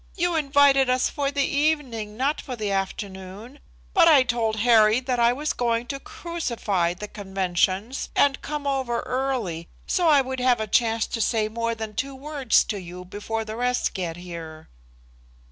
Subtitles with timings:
[0.15, 3.59] "You invited us for the evening, not for the afternoon,
[3.93, 9.01] but I told Harry that I was going to crucify the conventions and come over
[9.01, 13.05] early, so I would have a chance to say more than two words to you
[13.05, 14.69] before the rest get here."